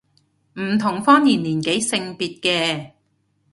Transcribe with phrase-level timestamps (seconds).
[0.59, 2.91] 唔同方言年紀性別嘅